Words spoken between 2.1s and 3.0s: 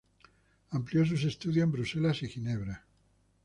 y Ginebra.